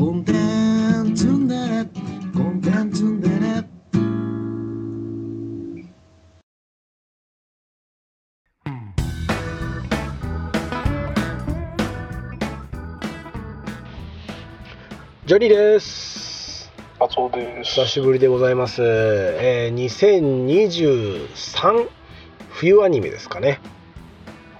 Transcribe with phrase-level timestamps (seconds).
[0.00, 1.84] コンテンツンデレ
[2.32, 3.62] コンテンツンデレ
[15.26, 16.72] ジョニーです。
[16.98, 17.74] 松尾です。
[17.82, 18.80] 久しぶりでございます。
[18.82, 19.74] えー、
[21.20, 21.90] 2023
[22.48, 23.60] 冬アニメですかね。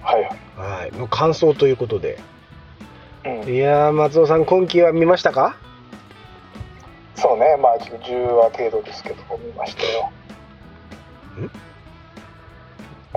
[0.03, 0.23] はい。
[0.55, 2.19] はい、の感想ということで。
[3.25, 5.55] うん、いやー、松尾さん、今期は見ましたか？
[7.15, 10.11] そうね、まあ10話程度ですけど見ましたよ。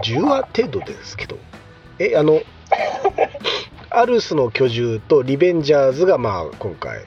[0.02, 1.36] ?10 話程度ですけど？
[1.98, 2.40] え、あの、
[3.90, 6.98] アルスの居住とリベンジャーズが、まあ、今回。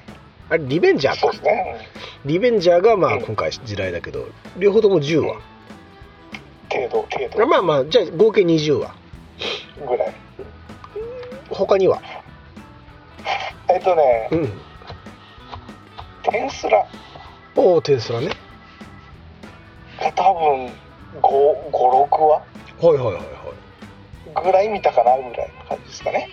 [0.49, 1.19] あれ、リベンジャーか？
[1.21, 1.37] そうで。
[1.37, 1.87] すね。
[2.25, 4.25] リベンジャーが、まあ、うん今回地雷だけど、
[4.57, 5.35] 両方とも10話。
[6.69, 8.95] 程度程度まあまあ、じゃあ合計20話。
[9.87, 10.13] ぐらい。
[11.51, 12.01] 他には？
[13.69, 14.61] えっとね、うん。
[16.23, 16.85] テンスラ
[17.55, 18.29] おお、テンスラね。
[19.99, 20.71] が多分
[21.21, 22.41] 五五六話？
[22.87, 23.21] はいはいはいは
[24.41, 24.45] い。
[24.45, 26.29] ぐらい見たかなぐらいの感じですかね。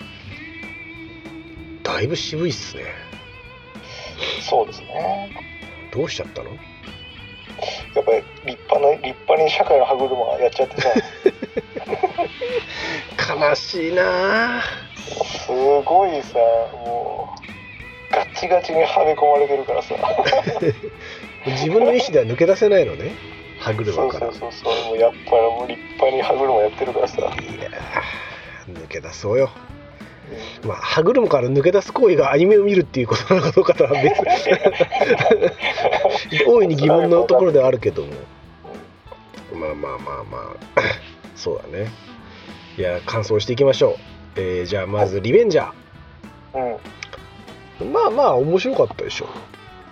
[1.82, 2.84] だいぶ渋いっすね。
[4.48, 5.30] そうですね。
[5.92, 6.50] どうしちゃったの？
[6.50, 10.88] やっぱり立派な立派に社会の歯車がやっちゃってさ、
[13.48, 14.62] 悲しいなあ
[15.46, 15.52] す
[15.84, 16.38] ごいさ、
[16.72, 17.23] もう
[18.14, 19.94] ガチガチにはめ込まれてるからさ。
[21.46, 23.12] 自分の意思では抜け出せないのね。
[23.58, 24.32] 歯車から。
[24.32, 24.74] そうそうそう。
[24.88, 27.18] もうやっぱりもう立派に歯車やってるからさ。
[27.18, 29.50] いやー抜け出そうよ。
[30.64, 34.22] まあ歯車から抜け出す行為がアニメを見るっていうことなのかどうかとは別。
[36.46, 38.08] 大いに疑問のところではあるけども。
[39.54, 40.38] まあまあまあま
[40.76, 40.80] あ。
[41.36, 41.90] そうだね。
[42.76, 45.70] いや感想していきましょう、えーじゃあまずリベンジャ
[46.54, 46.76] うん。
[47.84, 49.26] ーまあまあ面白かったでしょ。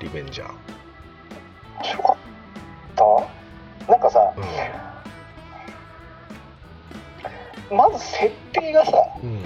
[0.01, 0.49] リベンジャー。
[1.79, 2.17] 面白かっ
[2.97, 3.93] た？
[3.93, 4.33] なんかさ
[7.71, 9.41] まず設定がさうん、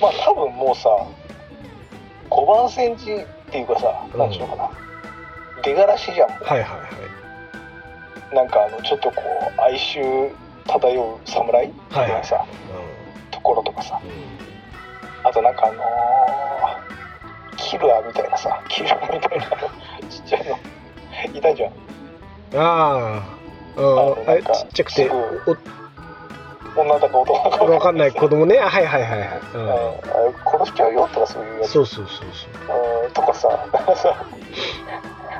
[0.00, 0.88] まあ多分もうさ
[2.30, 4.18] 5番センチっていうかさうん。
[4.18, 4.70] 何ていうのかな。
[5.62, 6.28] 出がらしじゃん。
[6.30, 6.66] はいはいは
[8.32, 8.34] い。
[8.34, 9.22] なんかあのちょっとこ
[9.56, 10.32] う哀愁
[10.66, 12.44] 漂う侍みたいなさ、
[13.30, 14.00] ところとかさ。
[14.04, 14.08] う
[15.26, 16.55] あとなんかあのー
[17.66, 19.46] キルアみたいなさキルアみたいな
[20.08, 20.58] ちっちゃいの。
[21.38, 21.72] いたじゃん。
[21.72, 21.74] ん、
[22.54, 23.22] あ
[23.76, 25.10] あのあちっちゃくて
[26.76, 28.58] 女だか男だかおわかんない子供ね。
[28.58, 31.72] はいはいはいはい、うん、あれ殺しちゃうよとかそういううん、やつ。
[31.72, 33.04] そうそうそうそう。
[33.04, 33.12] うん。
[33.12, 33.48] とかさ。
[33.96, 34.26] さ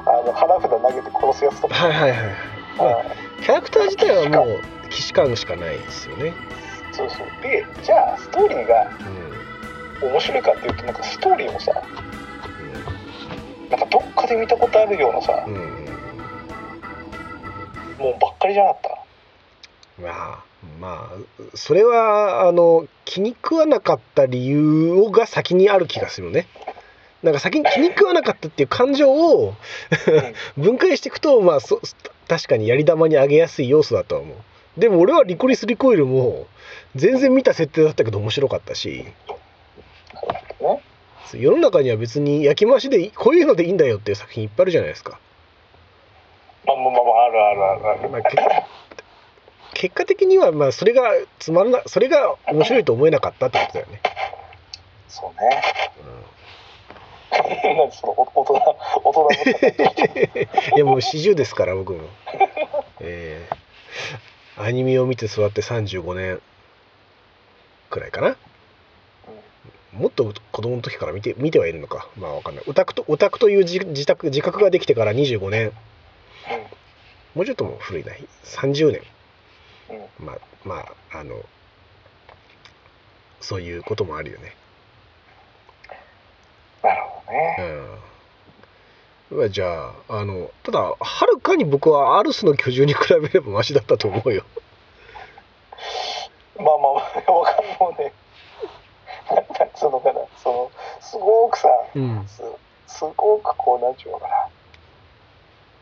[0.08, 2.18] あの花札投げて殺すやつとか、はいはいはい
[2.78, 6.30] まあうキャラクター自体はもう既視感しかないですよね。
[6.30, 6.34] ん
[6.92, 7.42] そうそう。
[7.42, 9.26] でじゃあストーリーがうん。
[10.02, 11.72] 面白いかっていうとなんかストーリーもさ
[13.70, 15.60] なんかどっかで見たことあるようなさうん、うん。
[17.98, 18.82] もうばっかりじゃなかっ
[20.00, 20.44] まあ
[20.80, 26.46] まあそれはあの気に食わなかった理由が先にある気がするね。
[27.22, 29.54] なんか先に気に食わなかったっていう感情を
[30.56, 31.80] 分解していくとまあそ
[32.28, 34.36] 確かにやり玉に上げやすい要素だとは思う。
[34.80, 36.46] でも俺はリコリス・リコイルも
[36.94, 39.06] 全然見た設定だったけど面白かったし
[41.34, 45.18] 世の中には別に焼き増しでこういうのでいいんだよっていう作品いっぱいあるじゃないですか、
[46.66, 48.36] まあまあまあまああるあるあるある、まあ、け
[49.74, 54.00] 結果的にはまあそれがつまんなそれが面白いと思えなかったってことだよね、
[55.08, 55.62] そうね。
[57.32, 57.46] なん。
[57.88, 58.54] でそのお大人
[59.04, 59.28] 大人
[60.76, 62.00] いや もう40ですから僕も。
[63.00, 63.66] えー
[64.58, 66.40] アニメを見て育って35年
[67.90, 68.36] くらいかな
[69.96, 72.08] もっと子供の時から見て見てはいるのか。
[72.18, 72.64] まあわかんない。
[72.66, 75.72] オタクとオタクという自自宅自覚ができてから25年。
[77.34, 78.12] もうちょっともう古いな。
[78.44, 79.02] 30年。
[80.18, 81.42] まあまああの
[83.40, 84.54] そういうこともあるよね。
[86.82, 87.56] なるほどね。
[89.30, 89.38] うん。
[89.38, 94.44] まあじゃああのただはるかに僕はアルスの居住に比べればマシだったと思うよ。
[96.58, 97.76] まあまあまあわかんない。
[97.80, 98.12] もうね
[99.58, 100.20] なんつうのかな。
[100.42, 100.70] その
[101.00, 102.26] すごくさうん。
[102.26, 102.42] す
[102.86, 104.34] すごくこうなんちゅうのかな。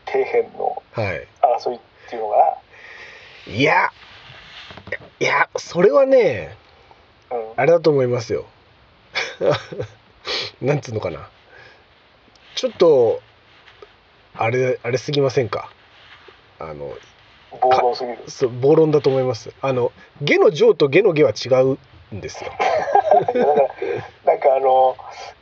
[0.05, 1.27] 底辺のはい。
[1.41, 1.79] 争いっ
[2.09, 2.57] ていうのか
[3.47, 3.91] いや
[5.19, 6.57] いやそれはね
[7.29, 7.45] なうん。
[7.57, 8.45] あれだと思いますよ。
[10.61, 11.29] なんつうのかな。
[12.55, 13.21] ちょっと
[14.35, 15.69] あれあれすぎませんか。
[16.59, 16.93] あの
[17.61, 18.19] 暴論すぎる。
[18.27, 19.53] そう暴論だと思います。
[19.61, 19.91] あの
[20.21, 21.77] 下の上と下の下は違う
[22.15, 22.51] んですよ
[23.39, 23.57] だから
[24.25, 24.95] なんかあの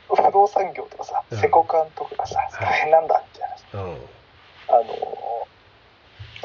[0.08, 1.38] 不動産業とかさ、うん。
[1.38, 2.50] セコカンとかがさはい。
[2.66, 3.98] 大変なんだみたいなさうん。
[4.68, 4.72] あ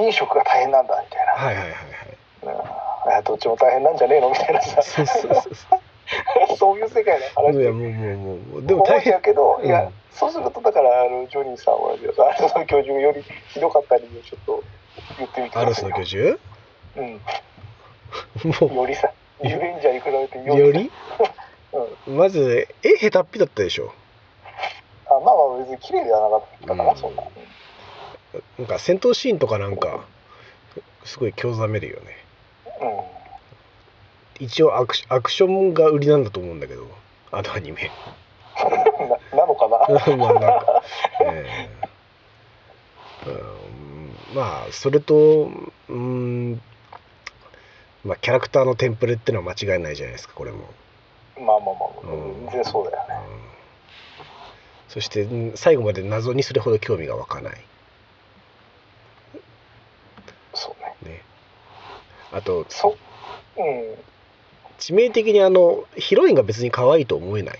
[0.01, 1.72] の飲食が大変なんだみたいな、はいはいはい
[3.13, 3.24] はい。
[3.24, 4.81] どっちも大変なんじゃねえのみたいなさ。
[6.57, 7.57] そう いう世界の話。
[7.60, 9.13] いやもうもうもうでも大変。
[9.13, 9.66] やけど、うん。
[9.66, 14.63] いやそうするとだからあのジョニーさんはあのその教授がよりひどかった理由をちょっと
[15.18, 16.40] 言ってみてくアルスのださいよ教
[18.50, 19.12] 授うん、もよりさ
[19.44, 20.92] リベンジャーに比べてうよりより？
[22.07, 23.94] うん、まず絵下手っぴだったでしょ。
[25.07, 26.98] あまあまあ別に綺麗ではなかったから、うん。
[26.98, 27.24] そんな、
[28.60, 30.06] なんか戦闘シーンとかなんか
[31.06, 32.18] すごい興ざめるよね。
[32.81, 32.98] うん。
[32.98, 33.04] うん
[34.39, 36.88] 一応アクシアクションが売りなんだと思うんだけど
[37.31, 37.92] あのアニメ。
[39.31, 39.77] ななのかな？
[40.18, 40.83] まあなんか、
[41.25, 44.36] えーうん。
[44.36, 45.51] まあそれと
[45.89, 46.62] うん。
[48.06, 50.74] まあキャラクターのテンプレってのは間違いないじゃないですかこれも、
[51.39, 52.45] まあまあまあ、うん。
[52.45, 53.15] 全然そうだよね。
[53.15, 53.39] うん。
[54.89, 57.57] そしてうん最後まで謎にそれほど興味が湧かない。
[60.53, 61.13] そうね。
[61.13, 61.21] ね。
[62.31, 62.97] あとそ
[63.57, 63.62] う。
[63.62, 63.95] ん。
[64.80, 67.59] 致命的にあのヒロインが別に可愛いと思えない。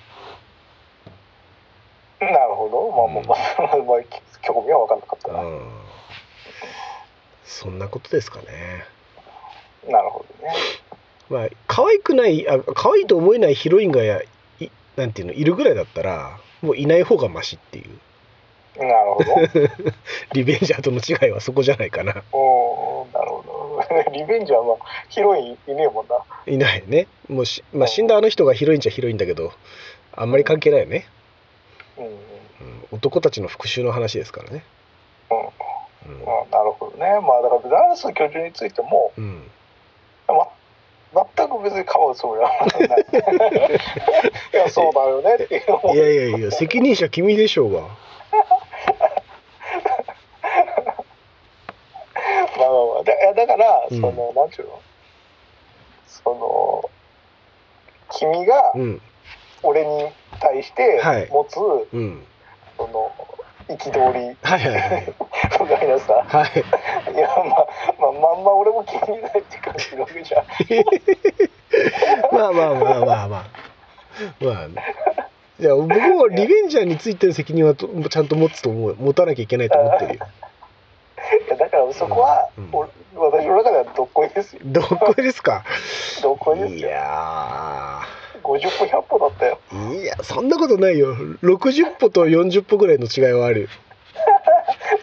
[2.21, 2.91] なるほど。
[2.91, 4.03] まあまあまあ、まあ、
[4.41, 5.71] 興味は分からなかったな、うん。
[7.45, 8.85] そんなことですかね。
[9.87, 10.53] なるほどね
[11.29, 14.21] まあ可愛くないあ可愛いと思えないヒロインがや
[14.59, 17.89] いなんていうのいるぐらいだったらもういない方がマシっていう。
[18.77, 19.91] なるほど。
[20.33, 22.23] リベンジャーとの違いはそこじゃないかな。
[22.31, 24.11] おーなるほど。
[24.13, 24.77] リベンジャーは
[25.09, 26.17] ヒロインいねえもんな。
[26.47, 27.07] いないね。
[27.27, 29.51] もうし、まあ、死んだあの人がヒロインっちゃヒロインだけど
[30.13, 31.07] あんまり関係ないよね、
[31.97, 32.11] うんうん。
[32.11, 32.19] うん、
[32.91, 34.63] 男たちの復讐の話ですからね。
[35.29, 35.37] うん。
[35.37, 36.19] うん。
[36.21, 37.19] うんなるほどね。
[37.21, 39.49] まあだからベザールス教授についても、うん。
[40.27, 40.47] ま、
[41.11, 43.00] 全く別にかばうつもりはない。
[44.53, 45.63] いやそうだよねっていう。
[45.95, 47.81] いやいやいや責任者君でしょうが。
[47.81, 47.89] まあ
[52.59, 53.03] まあまあ。
[53.03, 54.01] だいやだから、うん。
[54.01, 54.81] そのなんちゅうの？
[56.07, 56.89] その
[58.12, 59.01] 君がうん。
[59.63, 61.27] 俺に対してはい。
[61.29, 61.57] 持つ、
[61.91, 62.23] うん。
[62.77, 63.12] その
[63.77, 64.36] 憤り。
[64.42, 66.63] はいはいなさはい。
[67.13, 67.45] いやまあ
[68.00, 70.45] まあまんま俺も気にないって感じるわけじゃん
[72.36, 73.45] まあまあまあまあまあ
[74.42, 74.75] まあね
[75.60, 80.25] いや僕もリベンジャーについての責任はとちゃんと持つと思う持たなきゃいけないと思ってるよ
[81.48, 85.65] いやだからそこは、うん俺私の中ではどっこいですよどこですか
[86.24, 88.01] どっこいですいよや
[88.57, 89.60] 50歩100歩だったよ。
[89.72, 91.16] ーいやそんなことないよ。
[91.16, 93.69] 60歩と40歩ぐらいの違いはある。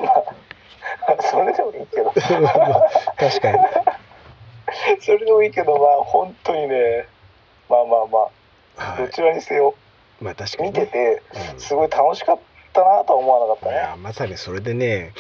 [0.01, 2.13] まあそれでもいいけど。
[2.41, 3.59] ま あ確かに。
[5.01, 7.07] それでもいいけどまあ本当にね
[7.69, 8.19] まあまあま
[8.79, 9.75] あはどちらにせよ
[10.21, 11.23] いまあ確かに、見てね、て
[11.55, 11.61] うん。
[11.61, 12.39] すごい楽しかっ
[12.73, 15.13] たなとは思わなかったいねやまさにそれでね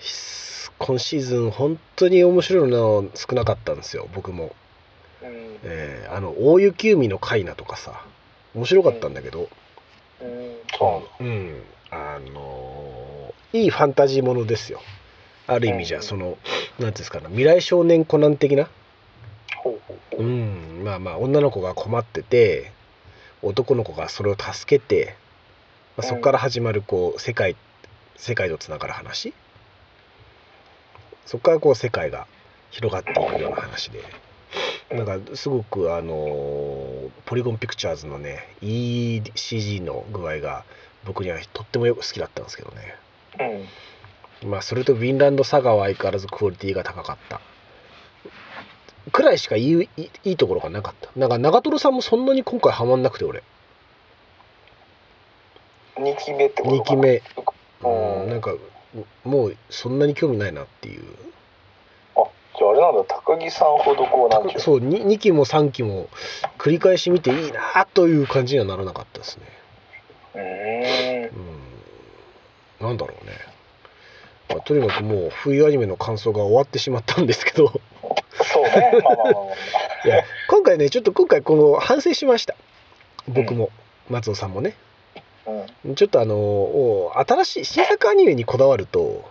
[0.00, 4.54] し今シーズン本当に面白いの少なかったんですよ僕も、
[5.22, 5.58] うん。
[5.64, 8.02] えーあの大雪海のカイナとかさ
[8.54, 9.48] 面白かったんだけど、
[10.22, 10.56] うん。
[10.78, 14.80] そううん、あのーいいファンタジーものですよ。
[15.46, 16.02] ある意味じゃ、うん。
[16.02, 18.68] そのなんていうんですかね未来少年コナン的な？
[20.16, 20.82] うん。
[20.84, 22.72] まあまあ女の子が困ってて
[23.42, 25.16] 男の子がそれを助けて、
[25.96, 27.56] まあ、そこから始まるこう世界
[28.16, 29.32] 世界とつながる話？
[31.24, 32.26] そこからこう世界が
[32.70, 34.02] 広がっていくような話で
[34.90, 40.64] なんかすごくあのーポリゴンピクチャーズのねいい CG の具合が
[41.04, 42.94] 僕にはとってもよく好きだったんですけどね。
[44.42, 44.50] うん。
[44.50, 47.40] まあそれとヴィンランドサガは相変わらずクオリティが高かった。
[49.10, 49.88] くらいしかいい
[50.24, 51.10] いいところがなかった。
[51.18, 53.42] なんか長瀞さんもそんなに今回ハマんなくて俺。
[55.96, 57.22] 2期目ってこと2期目。
[57.82, 58.22] うん。
[58.22, 58.54] うんなんか
[59.24, 61.02] もうそんなに興味ないなっていう。
[61.02, 61.04] あ
[62.58, 66.08] じゃああれなんだ高木さんほどこうなんそう 2, 2期も3期も
[66.58, 69.44] 繰り返し見ていいなという感じにはならなかったですね。
[70.34, 71.36] うーん。
[72.80, 72.86] うん。
[72.88, 73.32] なんだろうね、
[74.48, 77.68] まあとにかくもう冬アニメの感想が終わってしまったんですけど。
[78.42, 78.92] そうね。
[79.04, 79.54] まあまあまあまあ
[80.06, 82.56] いや今回ねちょっと今回この反省しました。
[83.28, 83.70] 僕も、
[84.08, 84.74] 松尾さんもね。
[85.84, 85.94] うん。
[85.94, 89.24] ちょっとあのお新しい新作アニメにこだわると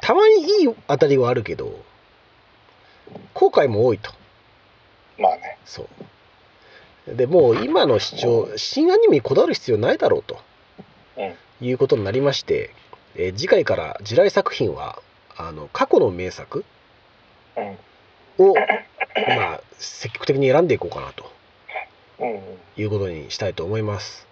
[0.00, 1.82] たまにいい当たりはあるけど
[3.34, 4.10] 後悔も多いと。
[5.18, 5.58] まあね。
[5.64, 5.88] そ
[7.08, 7.14] う。
[7.14, 10.38] でもう今の視聴新アニメにこだわる必要ないだろうと、
[11.16, 11.34] うん。
[11.66, 12.70] いうことになりまして、
[13.14, 15.00] えー次回から地雷作品は
[15.36, 16.64] あの過去の名作
[18.38, 18.46] うん。
[18.50, 21.30] をまあ積極的に選んでいこうかなと。
[22.18, 22.40] うんうん。
[22.76, 24.26] いうことにしたいと思います。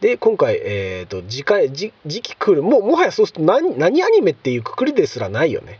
[0.00, 5.78] で今回、えー、と次回次次期来るもうもはやそうすると何何アニメっていうくくりですらないよね。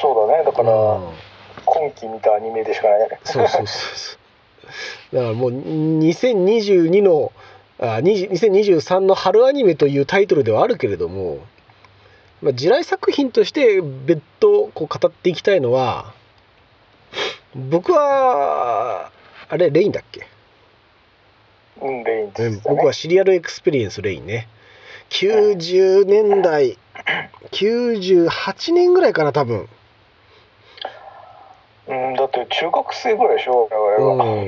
[0.00, 1.08] そうだねだからうん
[1.66, 4.16] 今期見たアニメでしかないねそうそうそうそ
[5.12, 5.16] う。
[5.16, 7.32] だからもう2022の
[7.78, 11.38] あ20 2023の春アニメというタイトルではあるけれども、
[12.40, 16.14] まあ、地雷作品として別途こう語っていきたいのは
[17.54, 19.10] 僕は
[19.48, 20.26] あれレインだっけ、
[21.84, 22.60] うんレインね。
[22.64, 24.48] 僕はシリアルエクスペリエンスレインね。
[25.10, 26.78] 90年代
[27.52, 29.68] 98年ぐらいかな多分。
[31.86, 34.44] うんだって中学生ぐらいでしょ我々は、うん。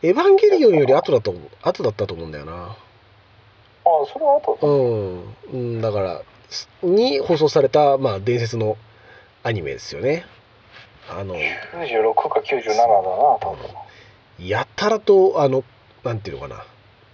[0.00, 2.52] エヴァンゲリオンより後だと後だったと思うんだよな。
[2.52, 2.76] あ
[3.84, 8.76] あそれはあとうん、うん、だからすに放送された、まあ、伝説の
[9.42, 10.24] アニメですよね。
[11.10, 12.92] あの96か97だな
[13.40, 14.46] 多分。
[14.46, 15.64] やたらとあの
[16.08, 16.64] なんていうのかな。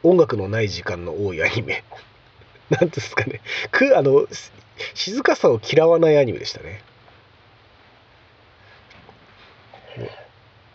[0.05, 1.83] 音楽のない時間の多いアニメ。
[2.71, 3.41] なんですかね。
[3.73, 4.29] くあの
[4.95, 6.81] 静かさを嫌わないアニメでしたね。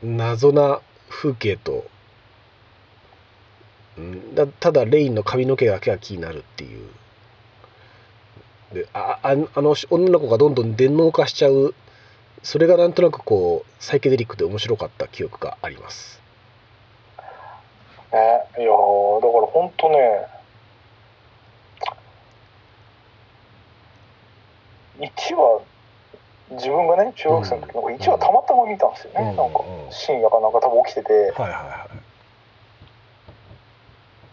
[0.03, 1.85] 謎な風景と
[3.97, 6.89] んだただレインの髪の毛だけが気になるっていう。
[8.73, 11.73] でああの女の子がどんどん電脳化しちゃう。
[12.43, 16.19] それがなんとなくこうサイケデリックで面白かった記憶があります。
[18.13, 18.43] ね。
[18.57, 20.25] いやーだから本当ね
[24.99, 25.61] 1話
[26.51, 29.35] 自分がね中学生の時の1話たまたま見たんですよね、うん。
[29.35, 29.91] なんかうん。
[29.91, 31.87] 深夜かなんか多分起きてて、はいはいは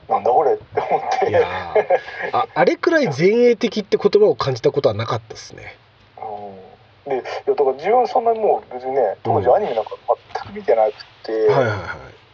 [0.09, 1.45] なんだこれって思って。
[2.33, 5.77] ああれくらい前衛的って言葉を感じたことはなかったですね。
[7.07, 9.91] うん、でいやだから自分そんなにもう別にね当時うんアニメなんか
[10.45, 10.93] 全く見てなく
[11.25, 12.26] て、はいはいはい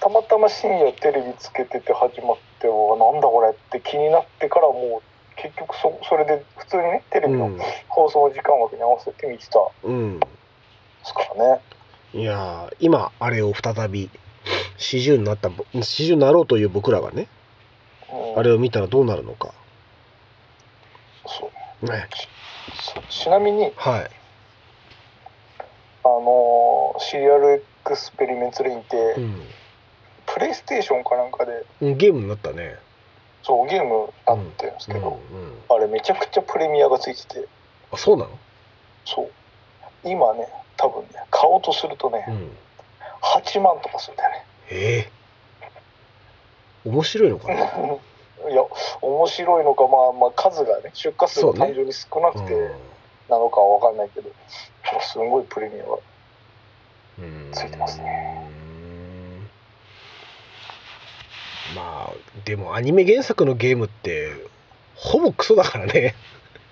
[0.00, 7.50] たまたま深夜テレビつけてて始まってわなんだこれって気になってからもう結局そそれで普通にねテレビの
[7.88, 9.58] 放送時間枠に合わせて見てた。
[9.58, 9.62] ん。
[9.82, 10.20] でうん、
[11.04, 11.60] すからね。
[12.14, 14.10] いやー今あれを再び
[14.78, 17.28] 40になったぼ40になろうという僕らがね
[18.12, 19.52] うん、あれを見たらどうなるのか。
[21.26, 21.50] そ
[21.82, 21.86] う。
[21.86, 22.08] ね。
[23.10, 24.10] ちちなみにはい。
[26.04, 29.42] あのーシリアルエクスペリメンツレインって、うん
[30.34, 31.64] プレイステーションかなんかで。
[31.80, 32.76] うんゲームになったね。
[33.42, 37.48] そうゲームあってるんですけど、うんうん、あれめちゃくちゃプレミアがついてて。
[37.90, 38.30] あそうなの？
[39.04, 39.30] そう。
[40.04, 42.50] 今ね多分ね買おうとするとね、うん。
[43.22, 44.44] 8万とかするんだよね。
[44.70, 45.10] ええ。
[46.84, 47.54] 面白いのかな、
[48.50, 48.64] いや
[49.02, 52.70] 面白いのかまあまあ数がね出荷数が単純に少なくてうん。
[53.28, 54.30] なのかは分かんないけど、
[55.00, 55.98] すごいプレミアが
[57.20, 58.49] うんついてますね
[61.74, 64.32] まあでもアニメ原作のゲームって
[64.94, 66.14] ほぼクソだからね。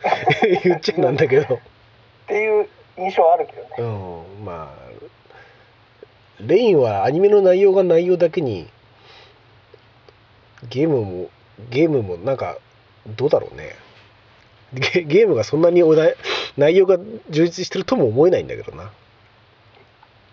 [0.64, 1.54] 言っちゃなんだけど。
[1.54, 1.58] っ
[2.26, 3.68] ていう印象はあるけどね。
[3.78, 4.88] うんまあ
[6.40, 8.68] レインはアニメの内容が内容だけに
[10.68, 11.30] ゲームも
[11.70, 12.58] ゲームもなんか
[13.06, 13.74] どうだろうね。
[14.72, 16.14] ゲゲームがそんなにお題
[16.56, 16.98] 内容が
[17.30, 18.92] 充実してるとも思えないんだけどな。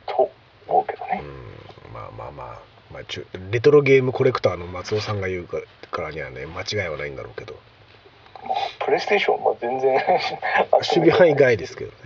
[0.05, 0.29] と
[0.67, 1.24] 思うけどね。
[1.24, 2.60] うんまあまあまあ、
[2.96, 3.04] まあ、
[3.52, 5.60] レトロゲームコレクターの松尾さんが言うか
[5.92, 7.60] からにはね間違いはないんだろうけど。
[8.48, 9.96] まあプレイステーションは全然
[10.72, 11.98] 守備範囲外ですけどね、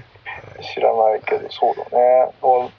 [0.74, 2.32] 知らないけどそうだね。
[2.42, 2.70] まあ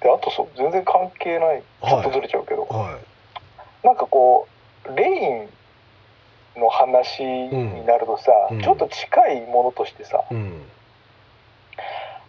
[0.00, 1.62] であとそう全然関係ない。
[1.62, 2.98] ちょっとずれちゃうけど、はい、は
[3.82, 4.46] なんかこ
[4.84, 5.48] うレイン
[6.56, 8.62] の話になるとさ、うん。
[8.62, 10.62] ちょっと近いものとしてさい、うん、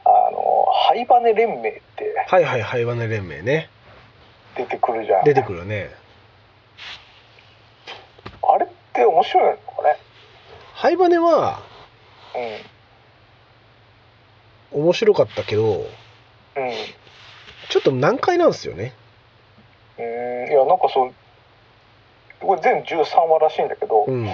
[0.03, 3.69] あのハイバネ連盟ってはいはいハイワネ連盟ね
[4.55, 5.23] 出てくるじゃん。
[5.25, 5.89] 出てくるね。
[8.47, 9.97] あれって面白いのかね？
[10.73, 11.61] ハイバネは
[14.71, 15.85] 面白かったけど
[16.55, 16.67] うん。
[16.67, 16.73] うん
[17.67, 18.93] ちょっと難解なんですよね。
[19.97, 20.51] うーん。
[20.51, 21.13] いやなんかそう
[22.39, 24.29] これ全13話らしいんだけど、うん。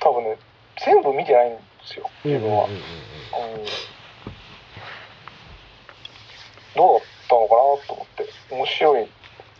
[0.00, 0.36] 多分ね
[0.84, 3.66] 全部見てないんですよ自分は、うんうんうんうん
[6.74, 9.08] どうだったのかなと思って面白い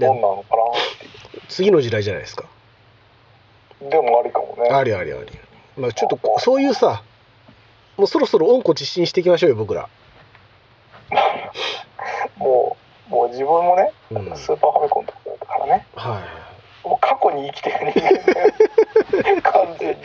[0.00, 1.06] もんなのかなって。
[1.06, 2.44] い次の時代じゃないですか。
[3.80, 4.70] うでもありかもね。
[4.70, 5.26] ありありあり。
[5.76, 7.02] まあちょっとこそういうさ
[7.96, 9.88] もうそろそろ温故知新していきましょうよ僕ら。
[12.36, 12.76] も
[13.08, 14.28] うもう自分もね、うん。
[14.30, 15.86] はいスーパーファミコンとかだったからね。
[16.84, 18.00] もう過去に生きてる人
[19.22, 19.96] 間完全に。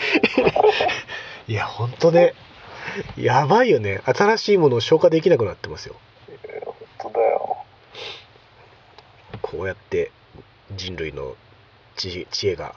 [1.48, 2.34] いや本当ね。
[3.18, 4.01] やばいよね。
[4.06, 5.96] 新しいものを消化できなくなってますよ
[9.41, 10.12] こうやって
[10.75, 11.36] 人類の
[11.96, 12.75] 知知恵が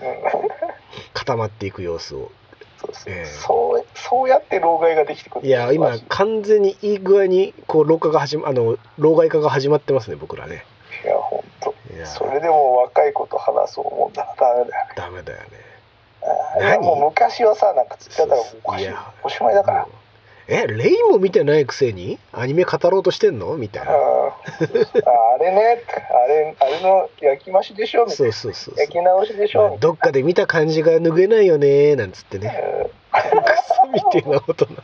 [0.00, 0.06] うん
[1.14, 2.30] 固まっていく様子を。
[2.78, 3.24] そうですええ。
[3.24, 10.64] そうそうやって老害ができてくるいや今い完全にいい具合にこう老化が始まあの老害化が始まってますね僕らね。
[11.04, 14.72] や本当それでも若い子と話そうもんだダメだよね。
[14.96, 18.88] ダメだよねもう昔はさなんかつったらおし
[19.22, 19.88] おしまいだから
[20.48, 22.18] えレインも見てないくせに？
[22.32, 23.56] アニメ語ろうとしてんの？
[23.56, 23.92] みたいな。
[23.92, 24.32] うんあ
[25.34, 25.82] あれね。
[26.24, 28.06] あれあれの焼き増しでしょ？
[28.06, 28.32] みたいな。
[28.32, 29.76] そうそうそう焼き直しでしょ？
[29.80, 31.96] どっかで見た感じが拭えないよね？
[31.96, 32.62] なんつってなね。
[32.80, 32.90] うん。
[33.42, 34.68] クソみたいな大人。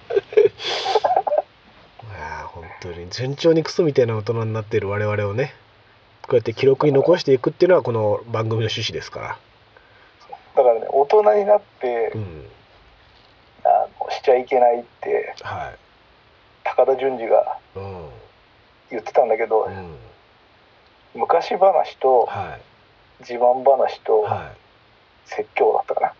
[2.10, 3.08] ああ本当に。
[3.10, 5.54] 順調にクソみたいな大人になっている我々をね。
[6.22, 9.38] こうやって記録に残していくっていうのはこの番組の趣旨ですか
[10.56, 12.41] だからね大人になってらうん
[14.22, 15.76] しちゃいけないってはい。
[16.62, 18.08] 高田純次がうん。
[18.90, 19.96] 言ってたんだけど、うん。
[21.14, 22.60] 昔話とはい。
[23.20, 24.56] 自慢話とはい。
[25.28, 26.14] 説教だったかな。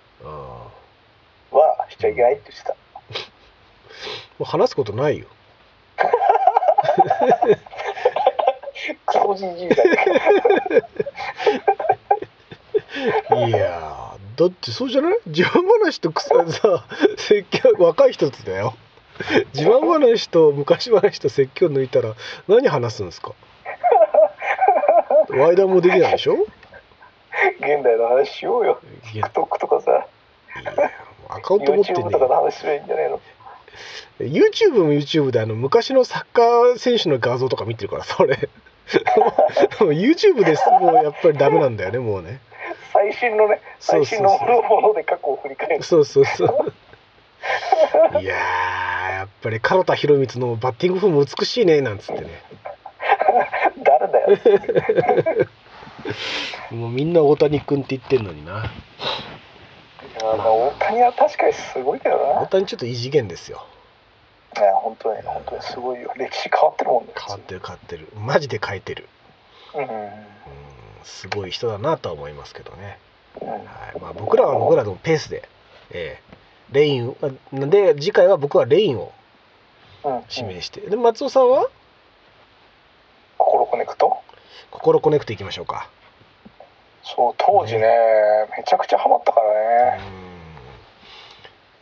[1.57, 2.75] はしちゃいけないって言ってた。
[4.41, 5.27] う 話すことないよ。
[9.07, 9.91] クソじじいだけ
[13.47, 14.02] いやー
[14.37, 15.19] だってそうじゃない？
[15.27, 16.85] 自慢話と草さ
[17.17, 18.75] 説教若い人たちだよ。
[19.55, 22.15] 自慢話と昔話と説教抜いたら
[22.49, 23.33] 何話すんですか？
[25.31, 26.35] ワイダーもできないでしょ？
[27.61, 28.81] 現代の話しようよ。
[29.12, 30.07] TikTok とかさ
[31.29, 33.21] アカウント持ってん YouTube ねとかの話すればいいんじゃないの
[34.21, 38.49] YouTube も YouTube であの昔のサッカー選手の画像とか見てるからそれ。
[39.81, 42.41] YouTube ですもうやっぱりダメなんだよねもうね
[42.93, 45.83] 最新のね最新のもので過去を振り返る。
[45.83, 46.73] そうそうそう。
[48.21, 52.29] いやーやっぱり唐田博光のバッティングフォーム美しいねなんつってね。
[53.83, 55.49] 誰だよ。
[56.77, 58.53] もうみんな大谷君って言ってんのにな。
[58.53, 62.43] いやまあ大谷は確かにすごいけどな。
[62.43, 63.64] 大谷ちょっと異次元ですよ。
[64.57, 66.12] いや本当に本当にすごいよ。
[66.16, 67.12] 歴史変わってるもんね。
[67.19, 68.09] 変わってる変わってる。
[68.14, 69.09] マジで変えてる。
[69.75, 69.85] うん。
[69.85, 70.11] うん
[71.05, 72.99] すごい人だなとは思いますけどね、
[73.41, 73.49] うん。
[73.49, 73.61] はい。
[74.01, 75.49] まあ、僕らは僕らのペースで、
[75.91, 76.33] えー
[76.73, 77.15] レイン
[77.53, 79.12] なんで次回は僕はレインを
[80.05, 80.23] うん。
[80.35, 81.69] 指名して、で松尾さんは？
[83.37, 84.17] ココロコネクト？
[84.71, 85.91] ココロコネクトいきましょうか。
[87.05, 87.83] そう当時ね
[88.57, 90.01] めちゃくちゃハマったからね。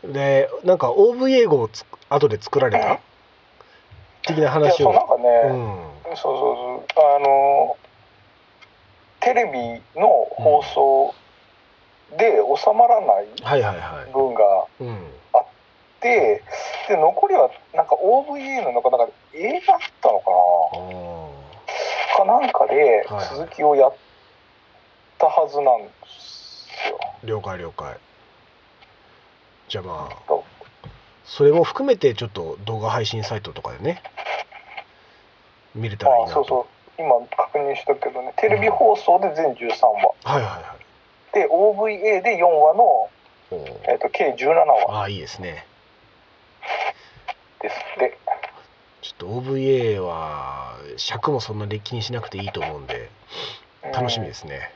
[0.05, 0.13] うん。
[0.13, 2.99] でなんか OVA 号をつ後で作られた？
[4.23, 6.17] 的ないや話をそうなんかね、うん。
[6.17, 6.83] そうそうそう。
[7.17, 7.77] あの
[9.21, 11.15] テレビの放送
[12.17, 13.27] で収まらない
[14.13, 15.07] 分がうん。
[16.01, 16.43] で
[16.89, 20.31] で残りはなんか OVA の中なんか映画だったのか
[22.25, 22.25] な？
[22.25, 23.37] かなんかではい。
[23.37, 23.95] 続きをやっ
[25.19, 26.99] たはずなんですよ。
[27.25, 27.99] 了解了解。
[29.69, 30.43] じゃあまあと。
[31.27, 34.03] それも含めてちょっと動画配信サイトとかでね
[35.75, 36.33] 見れたらいいなと。
[36.33, 36.67] あそうそう
[37.01, 40.15] 今確認したけどねテレビ放送で全13話。
[40.25, 41.35] はいはいはい。
[41.35, 43.09] で OVA で4話の、
[43.89, 44.87] えー、と計17話。
[44.89, 45.67] ああいいですね。
[47.63, 48.19] ですって。
[49.03, 53.09] ちょっと OVA は尺もそんなに気にしなくていいと思うんで
[53.85, 54.71] うん楽しみですね、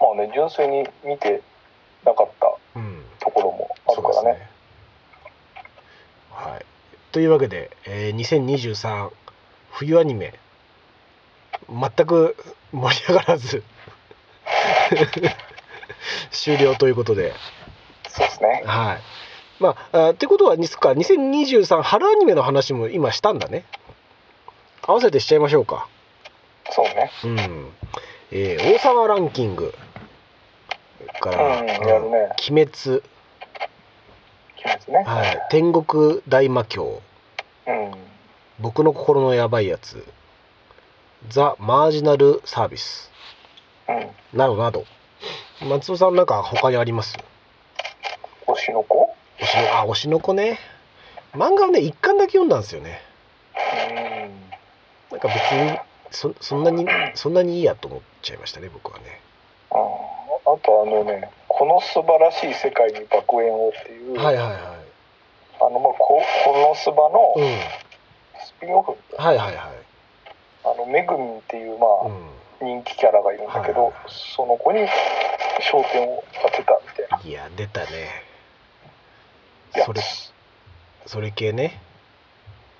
[0.00, 1.42] まあね純粋に見て
[2.04, 3.02] なかったうん。
[3.18, 4.22] ところもあるからね。
[4.22, 4.50] そうです
[6.50, 6.66] はい。
[7.12, 9.10] というわけで、えー2023
[9.80, 10.34] 冬アニメ。
[11.70, 12.36] 全く
[12.70, 13.62] 盛り上がらず。
[16.30, 17.32] 終了ということで。
[18.06, 18.62] そうですね。
[18.66, 18.98] はい。
[19.58, 23.64] まああってことはにすか2023春アニメの話も今したんだね。
[24.82, 25.88] 合わせてしちゃいましょうか。
[26.68, 27.10] そうね。
[27.24, 27.72] うん。
[28.32, 29.74] えー王様ランキング。
[31.20, 32.28] から、うんやるね。
[32.50, 33.02] 鬼滅、鬼
[34.62, 35.04] 滅ね。
[35.06, 37.00] はい、天国大魔教
[37.66, 38.09] うん
[38.60, 40.06] 僕の心のやばいやつ。
[41.28, 43.10] ザ・マージナルサービス。
[43.88, 44.38] うん。
[44.38, 44.84] などなど。
[45.62, 47.16] 松尾さんなんか他にあります？
[48.46, 49.14] 推しの子？
[49.38, 50.58] 推しのあ推しの子ね。
[51.34, 53.00] 漫画をね一巻だけ読んだんですよね。
[53.90, 54.50] うん。
[55.10, 55.78] なんか別に
[56.10, 59.20] そそんなにそんなにいいやと思っちゃいましたね僕はね。
[59.70, 64.56] ああとあのね「この素晴らしい世界に爆炎を」っていう、はいはいはい。
[65.60, 67.58] あのまあここのスバのうん
[68.60, 69.56] スピンオフ、はいはいはい。
[70.64, 72.40] あのめぐみんっていうまあ、うん。
[72.62, 73.94] 人気キャラがいるんだけど、はい
[74.36, 77.20] その子に焦点を当てたみたいな。
[77.24, 77.86] いや出たね。
[79.86, 80.02] それ
[81.06, 81.80] それ系ね。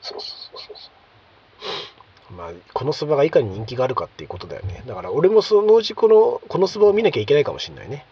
[0.02, 4.82] そうそうそうそうまあこのそばがいかに人気があるかっていうことだよね。
[4.86, 8.04] だから俺もそのうちこのこのそばを見なきゃいけないかもしれないね。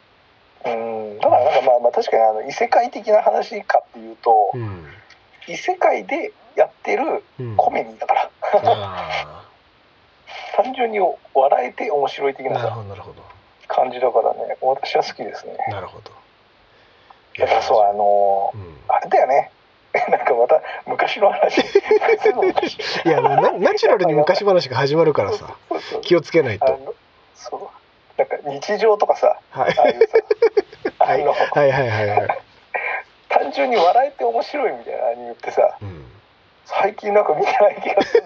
[0.65, 1.19] うん。
[1.19, 4.87] だからなんかまあまあ確かにあの異世界的な話かっていうと、うん、
[5.49, 9.45] 異世界でやってるうん、コメディだから、あ
[10.57, 12.61] 単純に笑えて面白い的あな
[13.69, 14.57] 感じだからね。
[14.61, 15.57] 私は好きですね。
[15.69, 16.11] なるほど。
[17.37, 19.53] いだからそうあのうん、あれだよね。
[20.11, 21.61] なんかまた昔の話。
[23.07, 25.57] いやなナチュラルに昔話が始まるからさ。
[26.03, 26.95] 気をつけないと。
[27.35, 27.61] そう。
[28.19, 29.39] なんか日常とかさ。
[29.51, 29.79] はい。
[29.79, 30.19] ああいうさ。
[30.99, 32.29] あの、はいはいはいはい、
[33.29, 35.77] 単純に笑えて面白いみたいなアニメってさ。
[35.81, 36.08] うん、
[36.69, 38.23] 最近なんか見てない気がする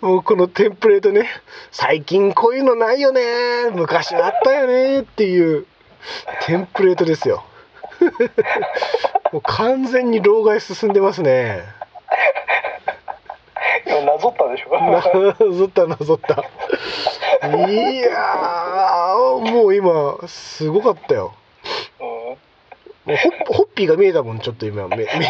[0.00, 1.28] もうこのテンプレートね
[1.70, 5.66] 最近こういうのないよね昔はあったよねっていう
[6.42, 7.44] テンプレートですよ。
[9.32, 11.62] もう完全に老害進んでますね。
[13.86, 14.80] 今なぞったでしょ。
[14.80, 16.42] なぞったなぞった。
[17.46, 21.34] いやーもう今すごかったよ
[23.16, 25.08] ホッホッピーが見えたもんちょっと今目目に。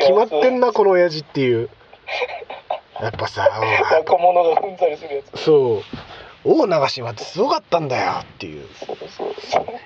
[0.00, 1.68] 決まってんなこの親父っていう。
[3.00, 3.48] やっぱさ
[3.92, 5.40] 若者がうんざりするやつ。
[5.40, 5.82] そう。
[6.44, 8.66] 大長島ってすごかったんだよっていう。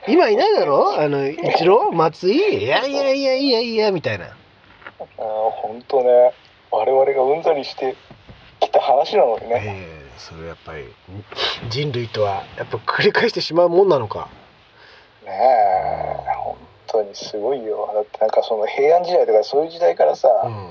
[0.08, 0.98] 今いないだろ？
[0.98, 1.92] あの一郎？
[1.92, 2.64] 松井？
[2.64, 4.26] いやいやいやいやいやみたいな。
[4.26, 4.30] あ
[5.18, 5.24] あ
[5.62, 6.32] 本当ね。
[6.70, 7.94] 我々がうんざりして
[8.60, 9.62] きた話なのにね。
[9.64, 10.84] ええそれやっぱり
[11.68, 14.28] 人類とはやっぱ繰り返してしまうもんなのか
[15.26, 17.90] ねえ本当にすごいよ。
[17.94, 20.68] だってなんかその平安時代とかそういう時代からさ、うん。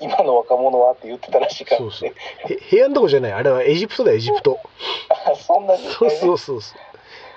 [0.00, 2.52] 今の若者はって言ってたらしいから、ね、そうそう。
[2.52, 3.32] へ平安どころじゃない？
[3.32, 4.58] あれはエジプトだよエジプト。
[5.32, 5.90] あそんな時代。
[5.90, 6.78] ねそうそうそうそう。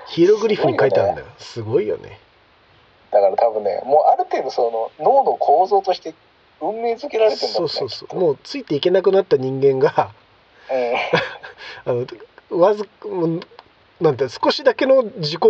[0.07, 1.27] ヒエログリフに書いてあるんだよ。
[1.37, 2.19] すごいよね。
[3.11, 6.13] だから多分ねもうある程度その脳の構造として
[6.59, 8.15] 運命づけられてるんだそうそうそう。
[8.19, 10.09] もうついていけなくなった人間が
[11.85, 12.05] あの
[12.49, 12.87] わず
[14.01, 15.41] なんて少しだけの自己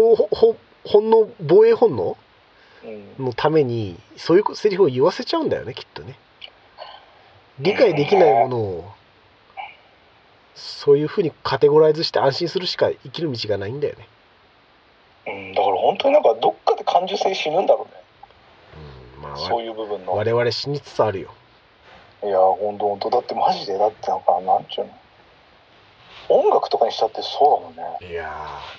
[0.87, 2.17] 本能防衛本能？
[3.19, 6.17] のためにそういうセリフを言わせちゃうんだよねきっとね。
[7.59, 8.91] 理解できないものを
[10.55, 14.07] そういうふうにカテゴライズして安心するしか生きる道がないんだよね、
[15.27, 18.01] うん、だから本当になんかどっかで感受性死ぬんだろうね。
[19.17, 20.13] うん、まあそういう部分の。
[20.13, 21.33] 我々死につつあるよ。
[22.23, 23.09] いや本当本当。
[23.09, 24.91] だってマジでだってなんかなんちゅうの。
[26.29, 28.09] 音楽とかにしたってそうだもんね。
[28.09, 28.76] いやー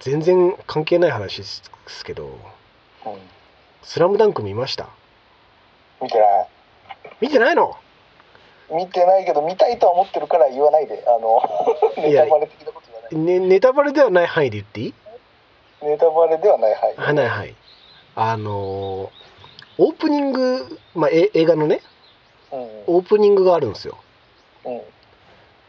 [0.00, 1.62] 全然関係ない話です
[2.04, 3.18] けどうん
[3.82, 4.88] 「スラムダンク見ました？
[6.00, 6.48] 見てない。
[7.20, 7.76] 見てないの？
[8.70, 11.42] 見てないけど見たいとは思ってるから言わないであの
[11.96, 14.94] ネタバレ的なこと言わないね、ネタバレではない範囲で言っていい？
[15.82, 17.54] ネタバレではないはいはいはいはい
[18.14, 19.10] あのー
[19.78, 21.80] オープニング、まあ、え映画のね
[22.52, 22.60] うん。
[22.86, 23.98] オープニングがあるんですよ。
[24.64, 24.76] うん。
[24.76, 24.84] はい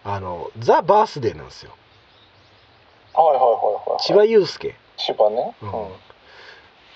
[0.05, 1.71] あのザ・バースデーなんですよ
[3.13, 3.39] はいはい
[3.89, 4.75] はい千葉雄介。
[4.97, 5.55] 千葉ね。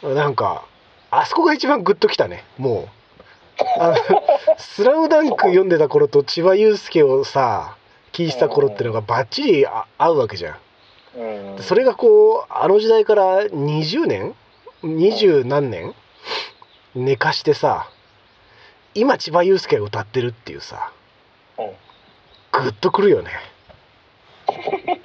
[0.03, 0.15] うん。
[0.15, 0.65] なんか
[1.12, 2.43] あそこが一番グッときたね。
[2.58, 2.89] もう。
[3.80, 3.95] あの
[4.58, 7.75] 「スラムダンク読んでた頃と千葉雄介をさ
[8.12, 10.58] 聞いてた頃ってのがバッチリあ合うわけじゃん。
[11.15, 14.36] うん、うん、それがこうあの時代から20年？
[14.84, 15.95] 二十何年？
[16.93, 17.89] 寝かしてさ
[18.93, 20.91] 今千葉雄介が歌ってるっていうさ
[21.58, 21.65] うん。
[22.51, 23.32] グッとくるよね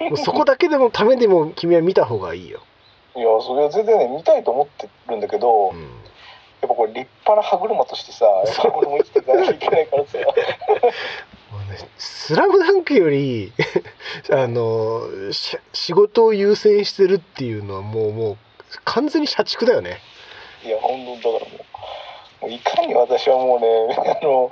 [0.09, 2.61] もうそこだけでもためでも君は見た方がいいよ、
[3.15, 5.89] いやそれは全然ね見たいと思ってるんだけど、うん、やっ
[6.61, 8.25] ぱこれ立派な歯車としてさ
[8.75, 10.17] 俺も生きていかなきゃいけないからさ。
[11.51, 13.53] もうねスラムダンクより
[14.31, 18.37] あのし仕事を優先してるっていうのはもうもう
[18.85, 19.99] 完全に社畜だよね。
[20.65, 21.57] いや本当だからも
[22.41, 24.51] うもういかに私はもうねあの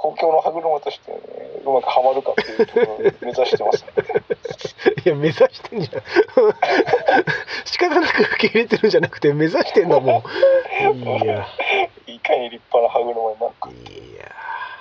[0.00, 1.18] 公共の歯車として、ね、
[1.66, 3.84] うまくはまるかっていうところを目指してます、
[5.04, 6.02] いや目指してんじゃん。
[7.66, 11.48] 仕方なく受け入れてるんじゃなくて目指してんだもんいや。
[12.06, 13.70] いかに立派な歯車になるか。
[13.70, 14.32] いや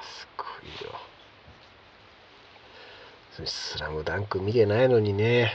[0.03, 0.93] すごいよ。
[3.43, 5.51] スラムダンク見てないのにね。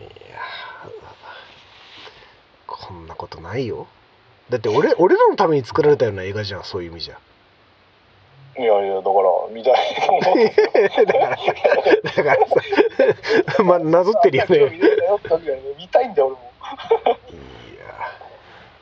[0.00, 0.40] いや
[2.66, 3.86] こんなことないよ。
[4.48, 7.20] だって俺俺らのために作られたような映画じゃんそういう意味じゃ
[8.58, 9.74] いやいやだから見たい
[10.06, 11.44] と思ってだからさ
[12.16, 12.36] だから
[13.54, 14.80] さまあなぞってるよね。
[15.78, 17.18] 見たいんだよ俺も。
[17.30, 17.34] い
[17.78, 17.84] や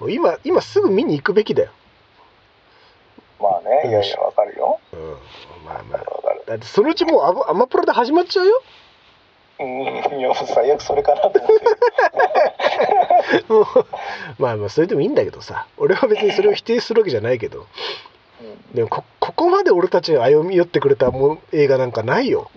[0.01, 1.71] もう今今すぐ見に行くべきだよ。
[3.41, 4.81] まあねいやいやわかるよ。
[4.93, 5.01] うん。
[5.65, 6.03] まあまあ。
[6.47, 8.63] だってそのうちもうアマアマプラで始まっちゃうよ。
[9.61, 9.67] うん
[10.19, 11.65] いや最悪それかなと思って。
[13.53, 13.67] もう
[14.39, 15.67] まあまあそれでもいいんだけどさ。
[15.77, 17.67] 俺は別にそれを否定するわけじゃないけど。
[18.41, 18.75] うん。
[18.75, 22.51] でもこここまで俺たちが歩み寄ってくれたもん映画なんかないよ、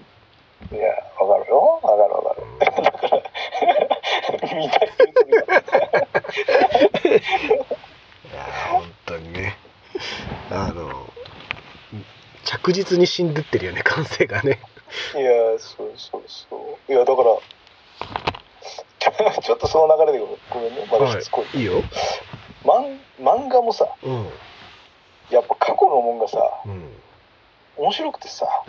[0.71, 0.87] いや
[1.19, 1.81] わかるよ。
[1.81, 2.41] わかるわかる。
[2.61, 2.71] だ
[4.39, 4.87] から見たい。
[4.87, 4.91] い。
[8.33, 9.57] や本当にね
[10.49, 11.11] あの
[12.45, 14.61] 着実に死んでってるよね感性がね
[15.13, 15.17] い。
[15.19, 16.95] やそうそうそうい。
[16.95, 17.25] やだから
[19.41, 21.61] ちょっとその流れでごめんねまだしつこい、い。
[21.63, 21.65] い。
[21.65, 21.83] よ
[22.63, 24.29] 漫漫画もさうん
[25.31, 26.95] やっぱ過去のもんがさうん。
[27.77, 28.45] 面白くてさ。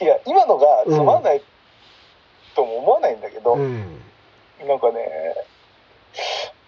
[0.00, 1.42] いや今のがつまんない
[2.54, 4.02] とも思わないんだけど、うん。
[4.66, 5.34] なんかね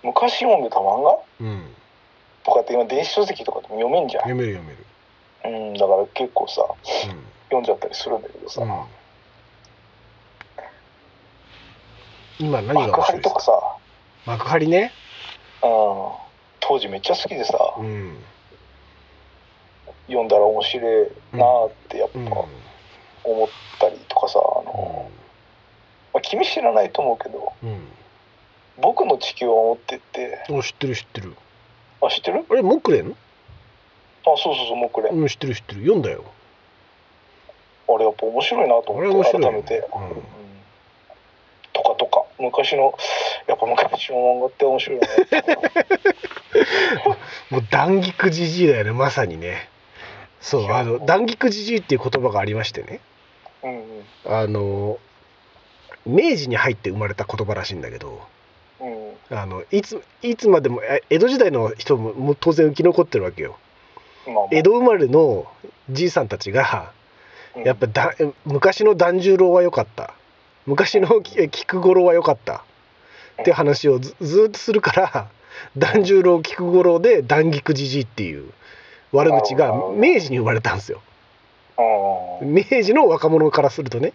[0.02, 1.18] 昔読んでた漫画？
[1.40, 1.74] うん。
[2.44, 4.86] とかって今電子書籍とかでも読めんじゃん、読める読める。
[5.44, 6.66] うん、だから結構さう
[7.12, 7.26] ん。
[7.44, 8.84] 読んじゃったりするんだけどさ、うん。
[12.38, 13.30] 今何が幕張面白いですか？
[13.30, 13.76] とかさ、
[14.26, 14.92] 幕張ね。
[15.62, 16.12] うん、
[16.68, 18.18] 当時めっちゃ好きでさうん。
[20.06, 22.26] 読んだら面白いなーってやっぱうん。
[22.28, 22.46] 思
[23.46, 23.48] っ
[23.80, 25.10] たりとかさあの、
[26.14, 27.88] まあ、君知らないと思うけどうん
[28.80, 31.34] 「僕の地球を守って」って知ってる知ってる。
[32.00, 32.44] あ知ってる？
[32.48, 33.14] あれ木蓮
[34.24, 35.80] あそうそうそうもうこれ、うん知ってる知ってる。
[35.82, 36.22] 読んだよ。
[37.88, 40.08] あれやっぱ面白いなと思って改めて、うん。
[40.10, 40.22] うん。
[41.72, 42.24] とかとか。
[42.38, 42.94] 昔の
[43.48, 45.08] やっぱ昔の漫画って面白いな
[47.50, 49.70] もう断菊じじいだよねまさにね。
[50.40, 50.76] そいうや。
[50.78, 53.00] あの断菊じじいっていう言葉がありましてね。
[53.64, 54.04] うんうん。
[54.26, 54.98] あの
[56.04, 58.20] 明治に入って生まれた言葉らしいんだけど
[58.80, 59.16] うん。
[59.36, 63.56] あのいついつまでもえ江戸時代の人ももう当然生き残ってるわけよ。
[64.26, 64.48] まあまあ。
[64.50, 65.46] 江戸生まれの
[65.88, 66.92] じいさんたちが
[67.56, 67.64] うん。
[67.64, 70.12] やっぱだ昔の團十郎は良かった。
[70.66, 72.62] 昔のき菊五郎は良かった
[73.40, 74.14] って話をず
[74.48, 75.28] っとするから
[75.76, 78.50] 團十郎菊五郎で断菊じじいっていう
[79.12, 81.00] 悪口が明治に生まれたんですよ。
[81.00, 84.12] うん明治の若者からするとね。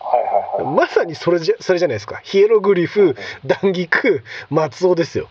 [0.00, 0.74] はいはいはい。
[0.76, 2.20] まさにそれじゃそれじゃないですか。
[2.22, 5.28] ヒエログリフ断菊松尾ですよ。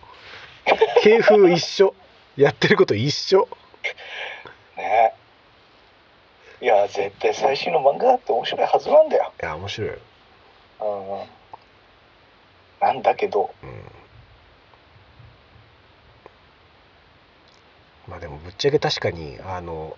[1.02, 1.94] 系風一緒。
[2.36, 3.48] やってること一緒。
[4.76, 5.14] ね。
[6.60, 9.96] いや絶対最新の漫画だって面白いはずなんだよ、いや面白いよ、
[10.80, 10.86] うん、
[12.80, 13.50] なんだけど。
[13.62, 13.70] うん、
[18.08, 19.96] まあでもぶっちゃけ確かにあの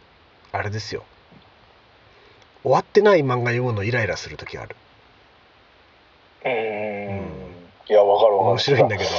[0.53, 1.05] あれですよ。
[2.63, 4.77] 終わってない漫画読むのイライラする時ある。
[6.45, 6.53] うん。
[6.53, 7.49] うん
[7.89, 8.51] いやわかるわかる。
[8.51, 9.11] 面白いんだけど。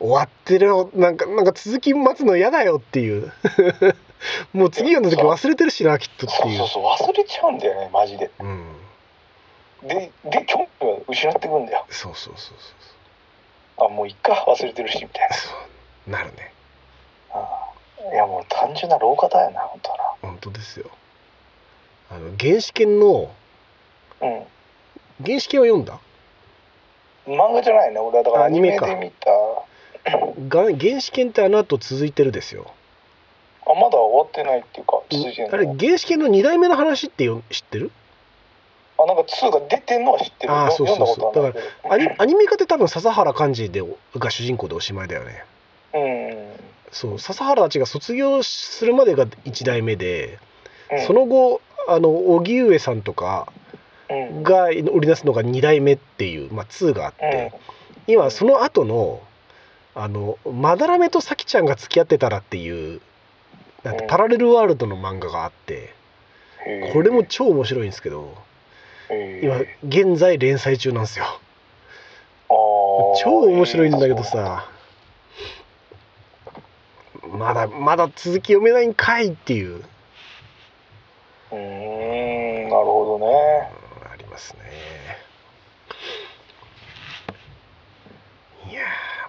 [0.00, 3.32] 終わってるよなんかなんか続き待つの嫌だよっていう。
[4.52, 6.58] もう次読んだ時忘れてるしなきっとっていう。
[6.58, 8.30] そうそうそう忘れちゃうんだよねマジで。
[8.40, 8.67] うん
[9.82, 11.86] でで興味を失ってくんだよ。
[11.90, 15.50] そうそうそうそうあもういっか忘れてるしみたいそ
[16.06, 16.52] うなるね。
[17.32, 17.40] な、
[18.06, 19.96] うん、いやもう単純な老化だよな本当な。
[20.22, 20.90] 本当ですよ。
[22.10, 23.30] あの原始圏の
[24.20, 24.42] うん。
[25.24, 25.98] 原始圏は読んだ？
[27.26, 28.24] 漫画じゃないね俺は。
[28.24, 29.30] だからアニメで見た。
[30.48, 32.66] が原始圏ってあの後続いてるですよ。
[33.66, 37.90] あまだ終わってないっていうか続いてんあれの原始圏の2代目の話ってよ知ってる？
[39.00, 40.52] あなんか2が出てんのは知ってる。
[40.52, 41.06] よあーそうそうそう。
[41.06, 41.92] だことはないけど。
[41.92, 43.82] アニアニメ化って多分笹原寛治で
[44.16, 45.44] が主人公でおしまいだよね。
[45.94, 46.48] うん。
[46.90, 50.38] そう笹原たちが卒業するまでが1代目で、
[50.90, 51.06] うん。
[51.06, 53.52] その後あの荻上さんとか
[54.10, 54.42] うん。
[54.42, 57.52] が織り出すのが2代目っていう、まあ、2があって、
[58.06, 59.22] 今その後の
[59.94, 63.00] あのまだらめとさきちゃんが付き合ってたらっていう
[63.84, 64.08] なんてうん。
[64.08, 65.94] パラレルワールドの漫画があって
[66.66, 68.34] うんこれも超面白いんですけど
[69.10, 71.24] 今現在連載中なんですよ。
[72.48, 74.68] 超面白いんだけどさ。
[77.30, 79.84] まだまだ続き読めないんかいっていう。
[81.52, 83.70] うーんなるほどね。
[84.12, 84.60] ありますね。
[88.70, 88.82] いや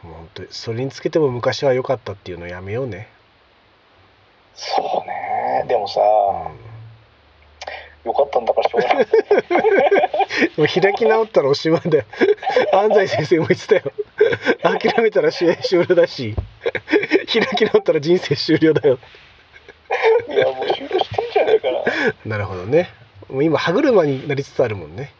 [0.03, 3.09] ーもう本当にそれにつけても昔は良かったっていうのやめようね。
[4.55, 5.65] そうね。
[5.67, 6.68] でもさう
[8.05, 9.03] よかったんだからしょうがない。
[9.03, 9.07] ん
[10.57, 12.05] もう開き直ったらおしまいだよ。
[12.73, 13.81] 安西先生も言ってたよ。
[14.62, 16.35] 諦めたら試合終了だし。
[17.31, 18.99] 開き直ったら人生終了だよ。
[20.29, 21.83] いやもう終了してんじゃないかな。
[22.25, 22.89] なるほどね。
[23.29, 25.13] もう今歯車になりつつあるもんね。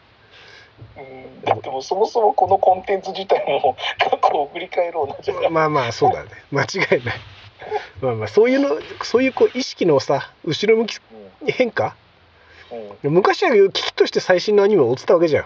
[0.96, 1.42] うん。
[1.42, 5.50] だってもうそもそもこのコンテンツ自体も過去を振り返ろうなじゃない。
[5.50, 6.30] まあまあそうだね。
[6.50, 7.16] 間違いない。
[8.00, 10.98] まあまあそういうのそういうこう意識のさ後ろ向き
[11.42, 11.52] うん。
[11.52, 11.96] 変化
[13.02, 13.12] うん。
[13.12, 15.44] 昔は危機として最新のアニメを追ってたわけじゃん。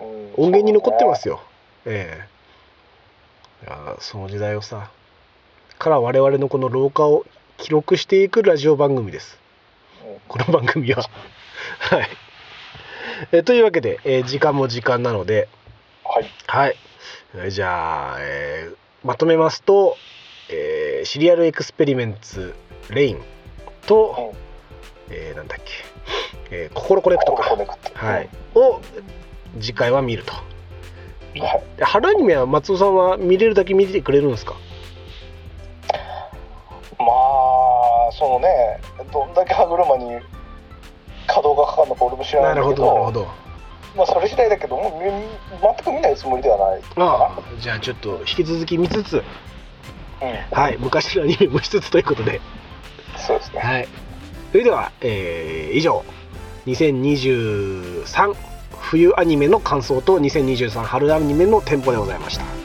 [0.00, 0.06] うん。
[0.34, 1.40] 音源に残ってますよ、
[1.84, 2.34] ええ。
[4.00, 4.90] その時代をさ
[5.78, 7.24] から我々のこの老化を
[7.56, 9.38] 記録していくラジオ番組です。
[10.28, 11.02] この番組は。
[11.78, 12.08] はい。
[13.32, 15.48] えというわけで、えー時間も時間なので。
[16.04, 16.30] うんはい。
[16.46, 16.76] はい。
[17.36, 19.96] えーじゃあ、えーまとめますと、
[20.50, 22.54] えーシリアルエクスペリメンツ
[22.90, 23.22] レイン
[23.86, 24.34] と、
[25.10, 25.72] えーなんだっけ、
[26.50, 27.90] えー、ココロコネクト、ココロコネクト。
[27.94, 28.80] はい、を
[29.60, 30.32] 次回は見ると。
[31.36, 31.62] うんはい。
[31.76, 34.54] で春アニメは松尾さんは見れるだけ見てくれるんですか？
[36.98, 38.80] まあそのね
[39.12, 40.20] どんだけ歯車に
[41.26, 42.66] 稼働がかかるのか俺も知らないけど。
[42.66, 43.26] なるほどなるほど。
[43.96, 45.00] まあそれ次第だけども
[45.62, 46.82] 全く見ないつもりではない。
[46.96, 49.22] ああじゃあちょっと引き続き見つつ
[50.22, 52.40] うんはい昔のアニメもしつつということで
[53.16, 53.88] そうですねはい
[54.54, 56.04] それでは、えー以上
[56.66, 58.36] 2023
[58.80, 62.63] 冬アニメの感想と2023春アニメの店舗でございました。